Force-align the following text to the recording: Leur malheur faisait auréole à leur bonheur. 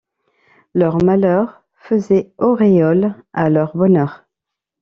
Leur 0.73 1.03
malheur 1.03 1.61
faisait 1.75 2.33
auréole 2.39 3.13
à 3.33 3.51
leur 3.51 3.77
bonheur. 3.77 4.25